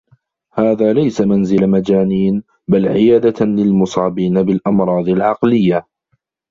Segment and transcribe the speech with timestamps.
[0.53, 5.85] هذا ليس منزل مجانين، بل عيادة للمصابين بالأمراض العقليّة.